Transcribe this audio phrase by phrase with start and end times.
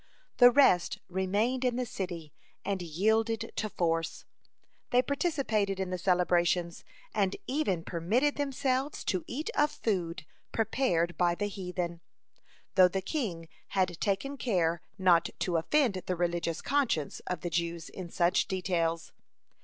[0.31, 2.33] (16) The rest remained in the city
[2.65, 4.25] and yielded to force;
[4.89, 11.35] they participated in the celebrations, and even permitted themselves to eat of food prepared by
[11.35, 12.01] the heathen,
[12.73, 17.87] though the king had taken care not to offend the religious conscience of the Jews
[17.87, 19.11] in such details.